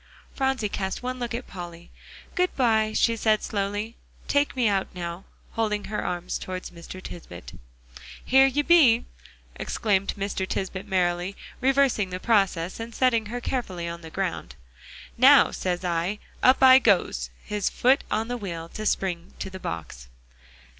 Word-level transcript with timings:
Phronsie 0.33 0.67
cast 0.67 1.03
one 1.03 1.19
look 1.19 1.35
at 1.35 1.45
Polly. 1.45 1.91
"Good 2.33 2.55
by," 2.55 2.91
she 2.91 3.15
said 3.15 3.43
slowly. 3.43 3.97
"Take 4.27 4.55
me 4.55 4.67
out 4.67 4.87
now," 4.95 5.25
holding 5.51 5.83
her 5.83 6.03
arms 6.03 6.39
towards 6.39 6.71
Mr. 6.71 6.99
Tisbett. 7.03 7.53
"Here 8.25 8.47
you 8.47 8.63
be!" 8.63 9.05
exclaimed 9.57 10.15
Mr. 10.17 10.47
Tisbett 10.47 10.87
merrily, 10.87 11.35
reversing 11.61 12.09
the 12.09 12.19
process, 12.19 12.79
and 12.79 12.95
setting 12.95 13.27
her 13.27 13.39
carefully 13.39 13.87
on 13.87 14.01
the 14.01 14.09
ground. 14.09 14.55
"Now, 15.19 15.51
says 15.51 15.85
I; 15.85 16.17
up 16.41 16.63
I 16.63 16.79
goes," 16.79 17.29
his 17.45 17.69
foot 17.69 18.03
on 18.09 18.27
the 18.27 18.37
wheel 18.37 18.69
to 18.69 18.87
spring 18.87 19.35
to 19.37 19.51
the 19.51 19.59
box. 19.59 20.07